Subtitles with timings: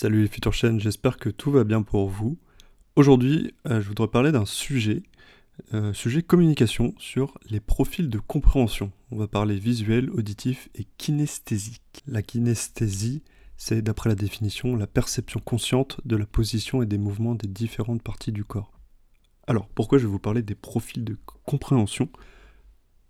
[0.00, 2.38] Salut les futures chaînes, j'espère que tout va bien pour vous.
[2.94, 5.02] Aujourd'hui, euh, je voudrais parler d'un sujet,
[5.74, 8.92] euh, sujet communication sur les profils de compréhension.
[9.10, 12.04] On va parler visuel, auditif et kinesthésique.
[12.06, 13.24] La kinesthésie,
[13.56, 18.04] c'est d'après la définition la perception consciente de la position et des mouvements des différentes
[18.04, 18.70] parties du corps.
[19.48, 22.08] Alors, pourquoi je vais vous parler des profils de compréhension?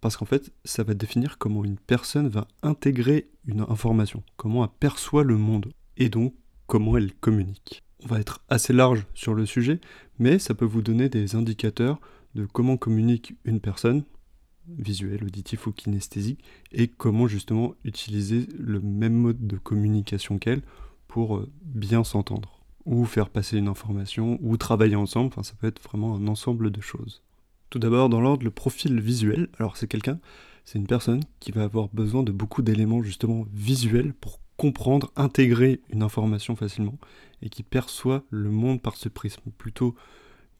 [0.01, 4.71] Parce qu'en fait, ça va définir comment une personne va intégrer une information, comment elle
[4.81, 6.33] perçoit le monde, et donc
[6.69, 7.83] comment elle communique.
[8.05, 9.81] On va être assez large sur le sujet,
[10.21, 12.01] mais ça peut vous donner des indicateurs
[12.37, 14.05] de comment communique une personne,
[14.69, 20.63] visuelle, auditif ou kinesthésique, et comment justement utiliser le même mode de communication qu'elle
[21.09, 25.67] pour euh, bien s'entendre, ou faire passer une information, ou travailler ensemble, enfin ça peut
[25.67, 27.23] être vraiment un ensemble de choses.
[27.71, 30.21] Tout d'abord, dans l'ordre, le profil visuel, alors c'est quelqu'un,
[30.65, 35.81] c'est une personne qui va avoir besoin de beaucoup d'éléments justement visuels pour comprendre, intégrer
[35.89, 36.99] une information facilement
[37.41, 39.95] et qui perçoit le monde par ce prisme, plutôt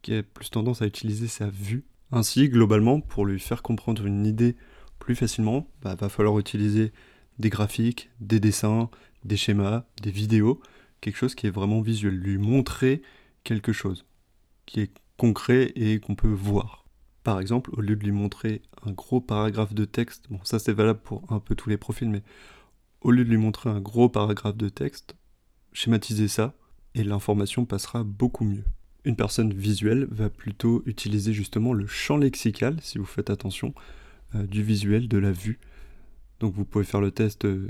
[0.01, 1.85] qui a plus tendance à utiliser sa vue.
[2.13, 4.57] Ainsi, globalement, pour lui faire comprendre une idée
[5.01, 6.93] plus facilement, bah, va falloir utiliser
[7.39, 8.89] des graphiques, des dessins,
[9.25, 10.61] des schémas, des vidéos,
[11.01, 13.03] quelque chose qui est vraiment visuel, lui montrer
[13.43, 14.07] quelque chose
[14.65, 16.85] qui est concret et qu'on peut voir.
[17.25, 20.73] Par exemple, au lieu de lui montrer un gros paragraphe de texte, bon ça c'est
[20.73, 22.23] valable pour un peu tous les profils, mais
[23.01, 25.17] au lieu de lui montrer un gros paragraphe de texte,
[25.73, 26.55] schématiser ça
[26.95, 28.65] et l'information passera beaucoup mieux.
[29.05, 33.75] Une personne visuelle va plutôt utiliser justement le champ lexical, si vous faites attention,
[34.35, 35.59] euh, du visuel, de la vue.
[36.41, 37.69] Donc vous pouvez faire le test, euh,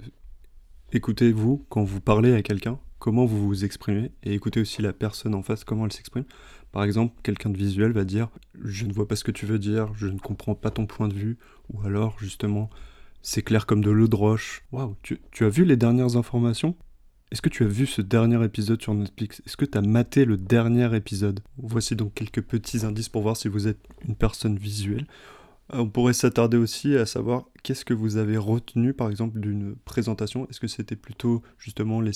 [0.93, 5.35] écoutez-vous quand vous parlez à quelqu'un, comment vous vous exprimez, et écoutez aussi la personne
[5.35, 6.25] en face, comment elle s'exprime.
[6.73, 8.29] Par exemple, quelqu'un de visuel va dire
[8.63, 11.09] je ne vois pas ce que tu veux dire, je ne comprends pas ton point
[11.09, 11.39] de vue,
[11.73, 12.71] ou alors justement
[13.23, 14.65] c'est clair comme de l'eau de roche.
[14.73, 16.77] Waouh, tu, as vu les dernières informations?
[17.31, 19.43] Est-ce que tu as vu ce dernier épisode sur Netflix?
[19.45, 21.41] Est-ce que tu as maté le dernier épisode?
[21.59, 25.07] Voici donc quelques petits indices pour voir si vous êtes une personne visuelle.
[25.75, 29.77] Euh, on pourrait s'attarder aussi à savoir qu'est-ce que vous avez retenu par exemple d'une
[29.77, 30.49] présentation.
[30.49, 32.13] Est-ce que c'était plutôt justement les,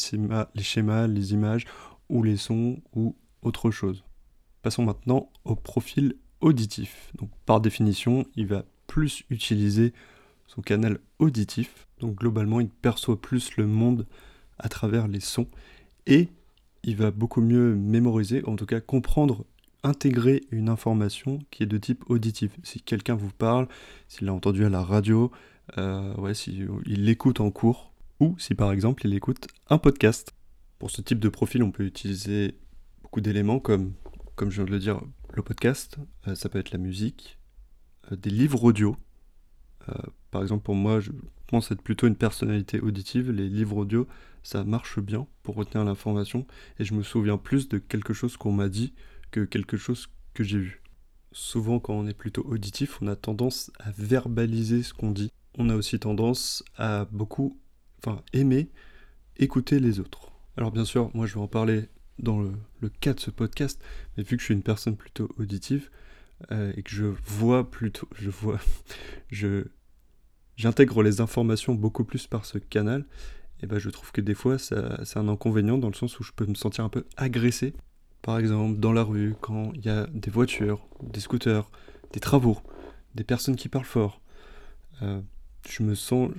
[0.55, 1.67] les schémas, les images
[2.09, 4.05] ou les sons ou autre chose?
[4.63, 7.13] Passons maintenant au profil auditif.
[7.19, 9.93] Donc par définition, il va plus utiliser
[10.55, 11.87] son canal auditif.
[12.01, 14.07] Donc globalement, il perçoit plus le monde
[14.59, 15.49] à travers les sons
[16.07, 16.29] et
[16.83, 19.45] il va beaucoup mieux mémoriser, en tout cas comprendre,
[19.83, 22.53] intégrer une information qui est de type auditif.
[22.63, 23.69] Si quelqu'un vous parle,
[24.09, 25.31] s'il l'a entendu à la radio,
[25.79, 30.33] euh, ouais, si il l'écoute en cours, ou si par exemple il écoute un podcast.
[30.79, 32.59] Pour ce type de profil, on peut utiliser
[33.03, 33.93] beaucoup d'éléments comme,
[34.35, 35.01] comme je viens de le dire,
[35.33, 35.97] le podcast,
[36.27, 37.39] euh, ça peut être la musique,
[38.11, 38.97] euh, des livres audio,
[40.31, 41.13] par exemple, pour moi, je
[41.47, 43.31] pense être plutôt une personnalité auditive.
[43.31, 44.07] Les livres audio,
[44.43, 46.47] ça marche bien pour retenir l'information
[46.79, 48.95] et je me souviens plus de quelque chose qu'on m'a dit
[49.31, 50.83] que quelque chose que j'ai vu.
[51.33, 55.31] Souvent, quand on est plutôt auditif, on a tendance à verbaliser ce qu'on dit.
[55.59, 57.59] On a aussi tendance à beaucoup,
[57.99, 58.71] enfin, aimer
[59.39, 60.33] écouter les autres.
[60.57, 61.89] Alors, bien sûr, moi, je vais en parler
[62.19, 63.83] dans le, le cas de ce podcast,
[64.17, 65.91] mais vu que je suis une personne plutôt auditive,
[66.51, 68.59] euh, et que je vois plutôt, je vois,
[69.31, 69.67] je,
[70.57, 73.05] j'intègre les informations beaucoup plus par ce canal,
[73.63, 76.33] et ben je trouve que des fois c'est un inconvénient dans le sens où je
[76.33, 77.75] peux me sentir un peu agressé.
[78.23, 81.71] Par exemple, dans la rue, quand il y a des voitures, des scooters,
[82.13, 82.59] des travaux,
[83.15, 84.21] des personnes qui parlent fort,
[85.03, 85.21] euh,
[85.69, 86.31] je me sens,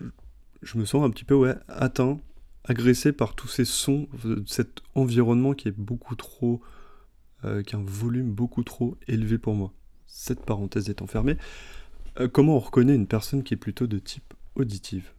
[0.62, 2.20] je me sens un petit peu ouais atteint,
[2.66, 4.08] agressé par tous ces sons,
[4.46, 6.62] cet environnement qui est beaucoup trop,
[7.44, 9.74] euh, qui a un volume beaucoup trop élevé pour moi
[10.08, 11.38] cette parenthèse étant fermée,
[12.20, 15.12] euh, comment on reconnaît une personne qui est plutôt de type auditive?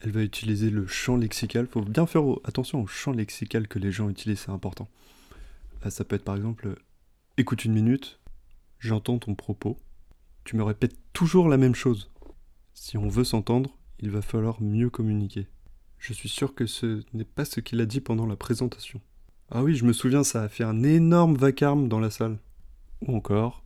[0.00, 1.66] Elle va utiliser le champ lexical.
[1.66, 4.88] Faut bien faire attention au champ lexical que les gens utilisent, c'est important.
[5.82, 6.76] Là, ça peut être par exemple
[7.36, 8.18] écoute une minute,
[8.80, 9.78] j'entends ton propos,
[10.44, 12.10] tu me répètes toujours la même chose.
[12.74, 15.46] Si on veut s'entendre, il va falloir mieux communiquer.
[15.98, 19.00] Je suis sûr que ce n'est pas ce qu'il a dit pendant la présentation.
[19.50, 22.38] Ah oui, je me souviens, ça a fait un énorme vacarme dans la salle.
[23.06, 23.64] Ou encore,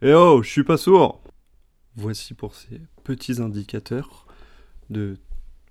[0.00, 1.20] eh oh, je suis pas sourd
[1.96, 4.26] Voici pour ces petits indicateurs
[4.90, 5.16] de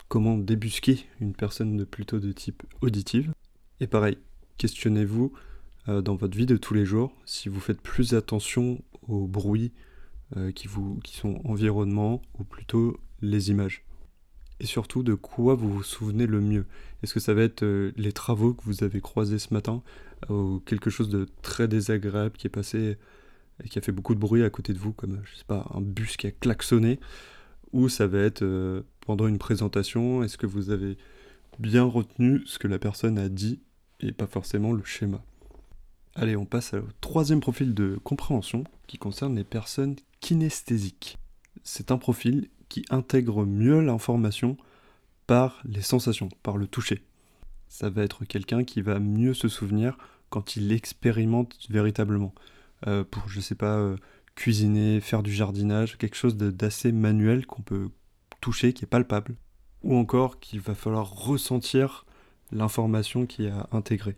[0.10, 3.32] comment débusquer une personne de plutôt de type auditive.
[3.80, 4.18] Et pareil,
[4.58, 5.32] questionnez-vous
[5.88, 9.72] euh, dans votre vie de tous les jours si vous faites plus attention aux bruits
[10.36, 13.86] euh, qui, vous, sont environnement ou plutôt les images.
[14.60, 16.66] Et surtout de quoi vous vous souvenez le mieux.
[17.02, 19.82] Est-ce que ça va être euh, les travaux que vous avez croisés ce matin
[20.30, 22.98] ou quelque chose de très désagréable qui est passé
[23.64, 25.66] et qui a fait beaucoup de bruit à côté de vous, comme je sais pas,
[25.74, 27.00] un bus qui a klaxonné,
[27.74, 30.98] ou ça va être euh, pendant une présentation, est-ce que vous avez
[31.60, 33.60] bien retenu ce que la personne a dit
[34.00, 35.24] et pas forcément le schéma?
[36.16, 41.18] Allez, on passe au troisième profil de compréhension qui concerne les personnes kinesthésiques.
[41.64, 44.58] C'est un profil qui intègre mieux l'information
[45.28, 47.04] par les sensations, par le toucher.
[47.68, 49.98] Ça va être quelqu'un qui va mieux se souvenir
[50.30, 52.34] quand il expérimente véritablement.
[52.86, 53.96] Euh, pour, je sais pas, euh,
[54.36, 57.90] cuisiner, faire du jardinage, quelque chose d'assez manuel qu'on peut
[58.40, 59.36] toucher, qui est palpable.
[59.84, 62.06] Ou encore qu'il va falloir ressentir
[62.52, 64.16] l'information qui a intégrée.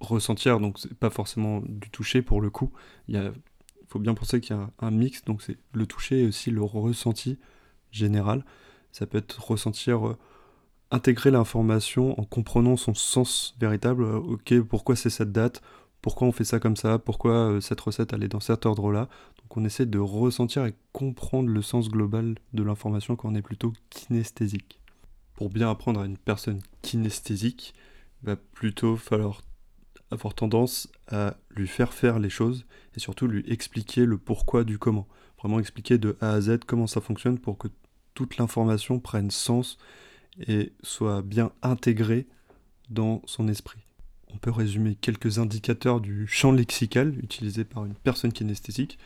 [0.00, 2.72] Ressentir, donc c'est pas forcément du toucher pour le coup.
[3.08, 3.32] Il
[3.88, 6.62] faut bien penser qu'il y a un mix, donc c'est le toucher et aussi le
[6.62, 7.38] ressenti
[7.90, 8.44] général.
[8.92, 10.16] Ça peut être ressentir, euh,
[10.90, 14.04] intégrer l'information en comprenant son sens véritable.
[14.04, 15.62] Ok, pourquoi c'est cette date
[16.00, 19.08] Pourquoi on fait ça comme ça Pourquoi euh, cette recette est dans cet ordre-là
[19.40, 23.42] Donc on essaie de ressentir et comprendre le sens global de l'information quand on est
[23.42, 24.80] plutôt kinesthésique.
[25.34, 27.74] Pour bien apprendre à une personne kinesthésique,
[28.22, 29.42] il va plutôt falloir
[30.10, 32.64] avoir tendance à lui faire faire les choses
[32.96, 35.06] et surtout lui expliquer le pourquoi du comment.
[35.38, 37.68] Vraiment expliquer de A à Z comment ça fonctionne pour que
[38.14, 39.78] toute l'information prenne sens
[40.46, 42.26] et soit bien intégrée
[42.90, 43.87] dans son esprit.
[44.32, 48.98] On peut résumer quelques indicateurs du champ lexical utilisé par une personne kinesthésique.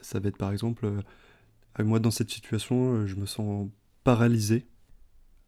[0.00, 3.68] Ça va être par exemple, euh, moi dans cette situation, euh, je me sens
[4.04, 4.66] paralysé.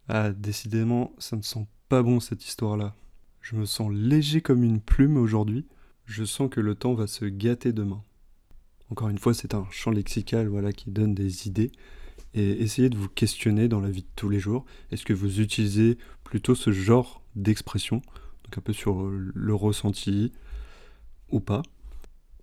[0.09, 2.95] Ah, décidément, ça ne sent pas bon cette histoire-là.
[3.41, 5.65] Je me sens léger comme une plume aujourd'hui.
[6.05, 8.03] Je sens que le temps va se gâter demain.
[8.89, 11.71] Encore une fois, c'est un champ lexical voilà, qui donne des idées.
[12.33, 14.65] Et essayez de vous questionner dans la vie de tous les jours.
[14.91, 18.01] Est-ce que vous utilisez plutôt ce genre d'expression
[18.57, 20.31] un peu sur le ressenti
[21.29, 21.61] ou pas.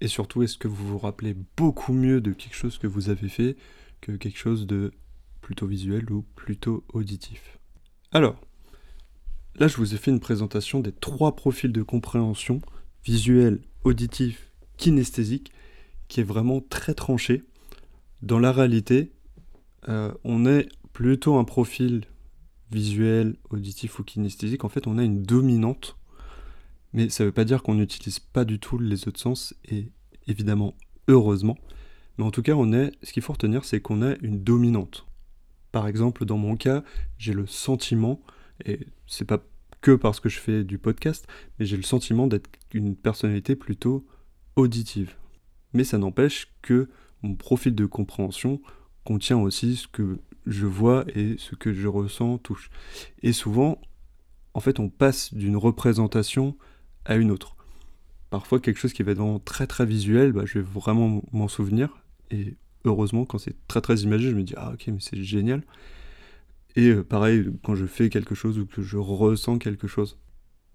[0.01, 3.29] Et surtout, est-ce que vous vous rappelez beaucoup mieux de quelque chose que vous avez
[3.29, 3.57] fait
[4.01, 4.93] que quelque chose de
[5.43, 7.59] plutôt visuel ou plutôt auditif?
[8.13, 8.41] Alors,
[9.61, 12.63] Là, je vous ai fait une présentation des trois profils de compréhension,
[13.05, 15.53] visuel, auditif, kinesthésique,
[16.09, 17.43] qui est vraiment très tranché.
[18.23, 19.13] Dans la réalité,
[19.89, 22.05] euh, on est plutôt un profil
[22.71, 24.65] visuel, auditif ou kinesthésique.
[24.65, 25.99] En fait, on a une dominante,
[26.93, 29.93] mais ça ne veut pas dire qu'on n'utilise pas du tout les autres sens, et
[30.27, 30.75] évidemment,
[31.09, 31.57] heureusement.
[32.19, 35.07] Mais en tout cas, on est, ce qu'il faut retenir, c'est qu'on a une dominante.
[35.73, 36.83] Par exemple, dans mon cas,
[37.19, 38.21] j'ai le sentiment
[38.67, 39.43] et c'est pas
[39.81, 41.27] que parce que je fais du podcast,
[41.59, 44.07] mais j'ai le sentiment d'être une personnalité plutôt
[44.57, 45.15] auditive.
[45.73, 46.89] Mais ça n'empêche que
[47.23, 48.61] mon profil de compréhension
[49.05, 52.71] contient aussi ce que je vois et ce que je ressens, touche.
[53.23, 53.81] Et souvent,
[54.55, 56.57] en fait, on passe d'une représentation
[57.05, 57.57] à une autre.
[58.31, 61.99] Parfois, quelque chose qui va être très très visuel, bah, je vais vraiment m'en souvenir.
[62.31, 62.55] Et
[62.85, 65.63] heureusement, quand c'est très très imagé, je me dis Ah, ok, mais c'est génial.
[66.77, 70.19] Et euh, pareil, quand je fais quelque chose ou que je ressens quelque chose.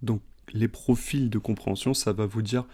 [0.02, 0.22] Donc
[0.54, 2.66] les profils de compréhension, ça va vous dire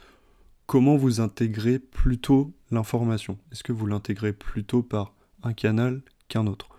[0.66, 3.38] comment vous intégrez plutôt l'information.
[3.52, 5.14] Est-ce que vous l'intégrez plutôt par
[5.44, 6.71] un canal qu'un autre?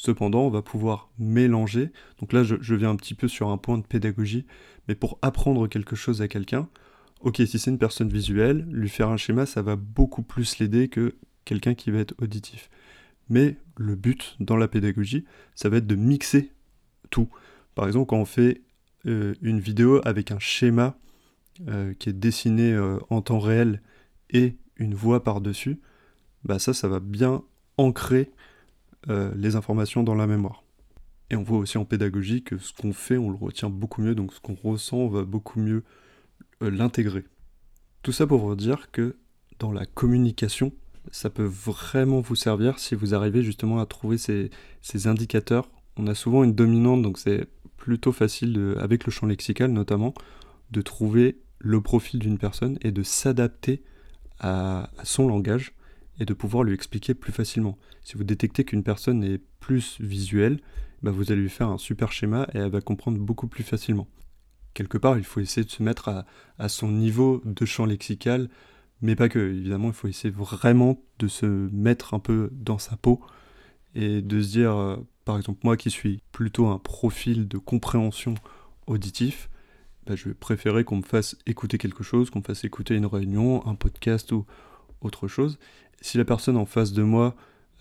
[0.00, 1.92] Cependant, on va pouvoir mélanger.
[2.20, 4.46] Donc là, je, viens un petit peu sur un point de pédagogie,
[4.88, 6.70] mais pour apprendre quelque chose à quelqu'un,
[7.20, 10.88] ok, si c'est une personne visuelle, lui faire un schéma, ça va beaucoup plus l'aider
[10.88, 12.70] que quelqu'un qui va être auditif.
[13.28, 16.50] Mais le but dans la pédagogie, ça va être de mixer
[17.10, 17.28] tout.
[17.74, 18.62] Par exemple, quand on fait
[19.04, 20.96] euh, une vidéo avec un schéma
[21.68, 23.82] euh, qui est dessiné euh, en temps réel
[24.30, 25.78] et une voix par-dessus,
[26.44, 27.42] bah ça, ça va bien
[27.76, 28.30] ancrer
[29.08, 30.62] les informations dans la mémoire.
[31.30, 34.14] Et on voit aussi en pédagogie que ce qu'on fait, on le retient beaucoup mieux,
[34.14, 35.84] donc ce qu'on ressent, on va beaucoup mieux
[36.60, 37.24] l'intégrer.
[38.02, 39.16] Tout ça pour vous dire que
[39.58, 40.72] dans la communication,
[41.10, 44.50] ça peut vraiment vous servir si vous arrivez justement à trouver ces,
[45.06, 45.70] indicateurs.
[45.96, 50.14] On a souvent une dominante, donc c'est plutôt facile, avec le champ lexical notamment,
[50.70, 53.82] de trouver le profil d'une personne et de s'adapter
[54.38, 55.72] à, son langage
[56.18, 57.78] et de pouvoir lui expliquer plus facilement.
[58.02, 60.60] Si vous détectez qu'une personne est plus visuelle,
[61.02, 64.08] bah vous allez lui faire un super schéma et elle va comprendre beaucoup plus facilement.
[64.74, 66.24] Quelque part, il faut essayer de se mettre
[66.58, 68.48] à, son niveau de champ lexical,
[69.00, 72.96] mais pas que, évidemment, il faut essayer vraiment de se mettre un peu dans sa
[72.96, 73.20] peau
[73.94, 78.34] et de se dire, euh, par exemple, moi qui suis plutôt un profil de compréhension
[78.86, 79.48] auditif,
[80.06, 83.06] bah, je vais préférer qu'on me fasse écouter quelque chose, qu'on me fasse écouter une
[83.06, 84.46] réunion, un podcast ou
[85.00, 85.58] autre chose.
[86.00, 87.34] Si la personne en face de moi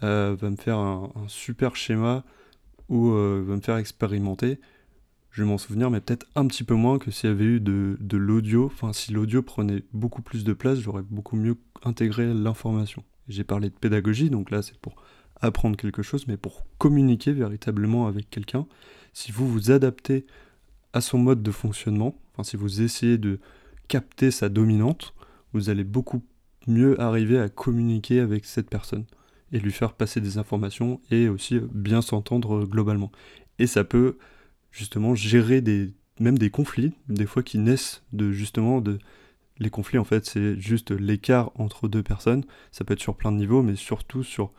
[0.04, 2.24] euh, va me faire un, super schéma
[2.90, 4.60] ou euh, va me faire expérimenter,
[5.32, 7.60] je vais m'en souvenir, mais peut-être un petit peu moins que s'il y avait eu
[7.60, 8.66] de, l'audio.
[8.66, 13.04] Enfin, si l'audio prenait beaucoup plus de place, j'aurais beaucoup mieux intégré l'information.
[13.28, 14.96] J'ai parlé de pédagogie, donc là c'est pour
[15.40, 18.66] apprendre quelque chose, mais pour communiquer véritablement avec quelqu'un.
[19.14, 20.26] Si vous vous adaptez
[20.94, 23.40] à son mode de fonctionnement, enfin si vous essayez de
[23.88, 25.14] capter sa dominante,
[25.54, 26.24] vous allez beaucoup
[26.70, 29.06] mieux arriver à communiquer avec cette personne
[29.52, 33.12] et lui faire passer des informations et aussi euh, bien s'entendre euh, globalement.
[33.58, 34.18] Et ça peut
[34.72, 39.00] justement gérer des, même des conflits, des fois qui naissent de justement de...
[39.62, 43.34] Les conflits en fait c'est juste l'écart entre deux personnes, ça peut être sur plein
[43.34, 44.54] de niveaux mais surtout sur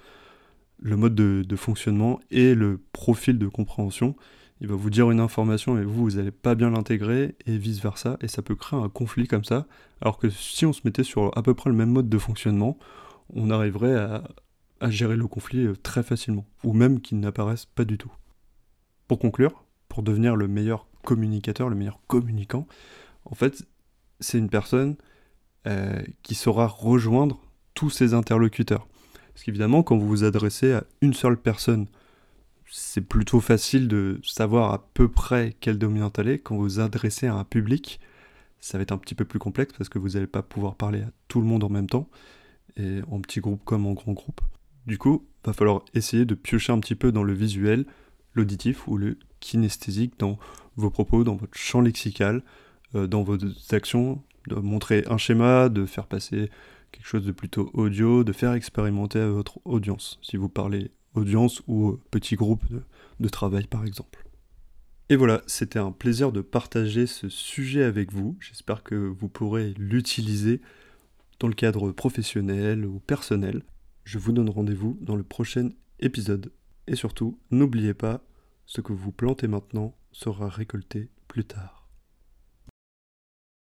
[0.82, 4.16] le mode de, fonctionnement et le profil de compréhension.
[4.60, 8.18] Il va vous dire une information et vous, vous n'allez pas bien l'intégrer et vice-versa.
[8.20, 9.66] Et ça peut créer un conflit comme ça.
[10.02, 12.78] Alors que si on se mettait sur à peu près le même mode de fonctionnement,
[13.34, 14.22] on arriverait à,
[14.90, 16.46] gérer le conflit euh, très facilement.
[16.64, 18.12] Ou même qu'il n'apparaisse pas du tout.
[19.08, 22.66] Pour conclure, pour devenir le meilleur communicateur, le meilleur communicant,
[23.24, 23.66] en fait,
[24.20, 24.96] c'est une personne
[25.66, 27.40] euh, qui saura rejoindre
[27.74, 28.86] tous ses interlocuteurs.
[29.32, 31.86] Parce qu'évidemment, quand vous vous adressez à une seule personne,
[32.70, 36.38] c'est plutôt facile de savoir à peu près quelle dominante elle est.
[36.38, 38.00] Quand vous vous adressez à un public,
[38.60, 41.02] ça va être un petit peu plus complexe parce que vous n'allez pas pouvoir parler
[41.02, 42.08] à tout le monde en même temps,
[42.76, 44.40] et en petit groupe comme en grand groupe.
[44.86, 47.86] Du coup, va falloir essayer de piocher un petit peu dans le visuel,
[48.34, 50.38] l'auditif ou le kinesthésique dans
[50.76, 52.42] vos propos, dans votre champ lexical,
[52.94, 53.36] euh, dans vos
[53.72, 56.50] actions, de montrer un schéma, de faire passer
[56.92, 61.62] quelque chose de plutôt audio, de faire expérimenter à votre audience, si vous parlez audience
[61.66, 62.64] ou petit groupe
[63.18, 64.24] de, travail par exemple.
[65.08, 68.36] Et voilà, c'était un plaisir de partager ce sujet avec vous.
[68.40, 70.60] J'espère que vous pourrez l'utiliser
[71.40, 73.62] dans le cadre professionnel ou personnel.
[74.04, 76.52] Je vous donne rendez-vous dans le prochain épisode.
[76.86, 78.22] Et surtout, n'oubliez pas,
[78.66, 81.79] ce que vous plantez maintenant sera récolté plus tard.